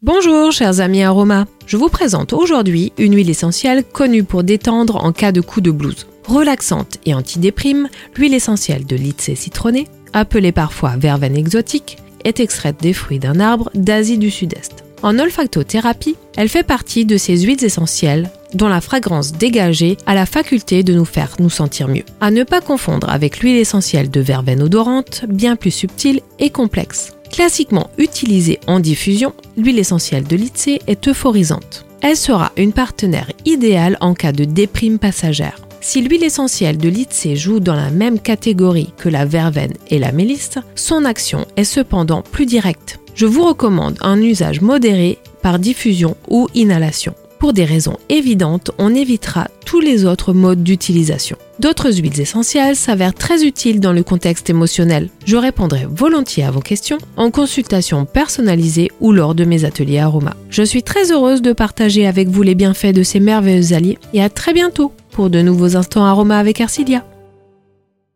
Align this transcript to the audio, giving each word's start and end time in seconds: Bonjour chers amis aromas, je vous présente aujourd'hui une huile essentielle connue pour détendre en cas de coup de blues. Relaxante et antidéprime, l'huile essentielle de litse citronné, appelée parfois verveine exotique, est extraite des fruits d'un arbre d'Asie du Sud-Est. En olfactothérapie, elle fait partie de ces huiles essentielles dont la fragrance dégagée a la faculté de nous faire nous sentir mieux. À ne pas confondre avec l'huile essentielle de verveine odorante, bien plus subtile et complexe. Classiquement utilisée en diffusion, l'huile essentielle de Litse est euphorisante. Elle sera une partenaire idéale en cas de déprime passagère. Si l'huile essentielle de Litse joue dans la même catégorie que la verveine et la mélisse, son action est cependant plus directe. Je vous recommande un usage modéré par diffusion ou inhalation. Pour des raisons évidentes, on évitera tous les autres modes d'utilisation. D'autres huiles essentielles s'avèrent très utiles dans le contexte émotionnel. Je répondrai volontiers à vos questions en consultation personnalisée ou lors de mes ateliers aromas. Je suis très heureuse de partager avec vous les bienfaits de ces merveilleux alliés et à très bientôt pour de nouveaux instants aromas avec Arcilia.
Bonjour 0.00 0.52
chers 0.52 0.78
amis 0.78 1.02
aromas, 1.02 1.46
je 1.66 1.76
vous 1.76 1.88
présente 1.88 2.32
aujourd'hui 2.32 2.92
une 2.98 3.16
huile 3.16 3.30
essentielle 3.30 3.82
connue 3.82 4.22
pour 4.22 4.44
détendre 4.44 5.04
en 5.04 5.10
cas 5.10 5.32
de 5.32 5.40
coup 5.40 5.60
de 5.60 5.72
blues. 5.72 6.06
Relaxante 6.24 6.98
et 7.04 7.14
antidéprime, 7.14 7.88
l'huile 8.14 8.34
essentielle 8.34 8.86
de 8.86 8.94
litse 8.94 9.34
citronné, 9.34 9.88
appelée 10.12 10.52
parfois 10.52 10.94
verveine 10.96 11.36
exotique, 11.36 11.98
est 12.24 12.38
extraite 12.38 12.76
des 12.80 12.92
fruits 12.92 13.18
d'un 13.18 13.40
arbre 13.40 13.70
d'Asie 13.74 14.18
du 14.18 14.30
Sud-Est. 14.30 14.84
En 15.02 15.18
olfactothérapie, 15.18 16.14
elle 16.36 16.48
fait 16.48 16.62
partie 16.62 17.04
de 17.04 17.16
ces 17.16 17.36
huiles 17.40 17.64
essentielles 17.64 18.30
dont 18.54 18.68
la 18.68 18.80
fragrance 18.80 19.32
dégagée 19.32 19.96
a 20.06 20.14
la 20.14 20.26
faculté 20.26 20.84
de 20.84 20.94
nous 20.94 21.04
faire 21.04 21.34
nous 21.40 21.50
sentir 21.50 21.88
mieux. 21.88 22.04
À 22.20 22.30
ne 22.30 22.44
pas 22.44 22.60
confondre 22.60 23.10
avec 23.10 23.40
l'huile 23.40 23.56
essentielle 23.56 24.10
de 24.10 24.20
verveine 24.20 24.62
odorante, 24.62 25.24
bien 25.28 25.56
plus 25.56 25.72
subtile 25.72 26.20
et 26.38 26.50
complexe. 26.50 27.17
Classiquement 27.38 27.88
utilisée 27.98 28.58
en 28.66 28.80
diffusion, 28.80 29.32
l'huile 29.56 29.78
essentielle 29.78 30.24
de 30.24 30.34
Litse 30.34 30.80
est 30.88 31.06
euphorisante. 31.06 31.86
Elle 32.00 32.16
sera 32.16 32.50
une 32.56 32.72
partenaire 32.72 33.30
idéale 33.44 33.96
en 34.00 34.12
cas 34.12 34.32
de 34.32 34.42
déprime 34.42 34.98
passagère. 34.98 35.60
Si 35.80 36.02
l'huile 36.02 36.24
essentielle 36.24 36.78
de 36.78 36.88
Litse 36.88 37.34
joue 37.34 37.60
dans 37.60 37.76
la 37.76 37.90
même 37.90 38.18
catégorie 38.18 38.92
que 38.96 39.08
la 39.08 39.24
verveine 39.24 39.74
et 39.86 40.00
la 40.00 40.10
mélisse, 40.10 40.58
son 40.74 41.04
action 41.04 41.46
est 41.54 41.62
cependant 41.62 42.22
plus 42.22 42.44
directe. 42.44 42.98
Je 43.14 43.26
vous 43.26 43.44
recommande 43.46 43.98
un 44.00 44.20
usage 44.20 44.60
modéré 44.60 45.18
par 45.40 45.60
diffusion 45.60 46.16
ou 46.26 46.48
inhalation. 46.56 47.14
Pour 47.38 47.52
des 47.52 47.64
raisons 47.64 47.96
évidentes, 48.08 48.72
on 48.78 48.92
évitera 48.92 49.46
tous 49.64 49.78
les 49.78 50.04
autres 50.04 50.32
modes 50.32 50.64
d'utilisation. 50.64 51.36
D'autres 51.60 51.92
huiles 52.00 52.20
essentielles 52.20 52.74
s'avèrent 52.74 53.14
très 53.14 53.44
utiles 53.44 53.78
dans 53.78 53.92
le 53.92 54.02
contexte 54.02 54.50
émotionnel. 54.50 55.08
Je 55.24 55.36
répondrai 55.36 55.86
volontiers 55.88 56.42
à 56.44 56.50
vos 56.50 56.60
questions 56.60 56.98
en 57.16 57.30
consultation 57.30 58.06
personnalisée 58.06 58.90
ou 59.00 59.12
lors 59.12 59.36
de 59.36 59.44
mes 59.44 59.64
ateliers 59.64 60.00
aromas. 60.00 60.34
Je 60.50 60.64
suis 60.64 60.82
très 60.82 61.12
heureuse 61.12 61.40
de 61.40 61.52
partager 61.52 62.08
avec 62.08 62.28
vous 62.28 62.42
les 62.42 62.56
bienfaits 62.56 62.92
de 62.92 63.04
ces 63.04 63.20
merveilleux 63.20 63.72
alliés 63.72 63.98
et 64.12 64.22
à 64.22 64.30
très 64.30 64.52
bientôt 64.52 64.92
pour 65.12 65.30
de 65.30 65.40
nouveaux 65.40 65.76
instants 65.76 66.04
aromas 66.04 66.38
avec 66.38 66.60
Arcilia. 66.60 67.04